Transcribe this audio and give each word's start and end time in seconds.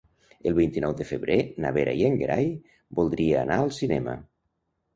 El 0.51 0.53
vint-i-nou 0.59 0.95
de 1.01 1.05
febrer 1.09 1.37
na 1.65 1.73
Vera 1.75 1.93
i 2.01 2.03
en 2.09 2.17
Gerai 2.23 2.49
voldria 3.03 3.39
anar 3.45 3.61
al 3.67 3.73
cinema. 3.81 4.21